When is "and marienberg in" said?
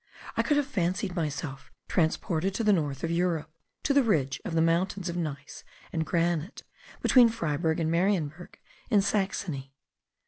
7.79-9.03